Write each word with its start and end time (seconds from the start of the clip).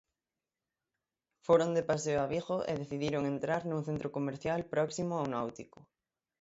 Foron 1.45 1.69
de 1.77 1.83
paseo 1.89 2.19
a 2.21 2.27
Vigo 2.33 2.57
e 2.71 2.73
decidiron 2.81 3.23
entrar 3.33 3.61
nun 3.65 3.81
centro 3.87 4.09
comercial 4.17 4.59
próximo 4.73 5.13
ao 5.17 5.29
Náutico. 5.33 5.79